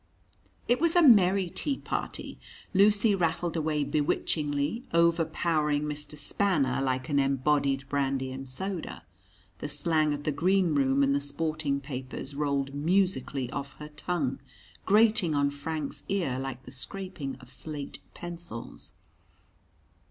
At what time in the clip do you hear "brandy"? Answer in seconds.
7.87-8.31